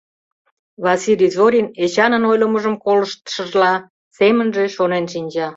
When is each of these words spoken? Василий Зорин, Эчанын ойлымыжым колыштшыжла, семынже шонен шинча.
Василий 0.85 1.31
Зорин, 1.35 1.67
Эчанын 1.83 2.23
ойлымыжым 2.31 2.75
колыштшыжла, 2.83 3.73
семынже 4.17 4.63
шонен 4.75 5.05
шинча. 5.13 5.47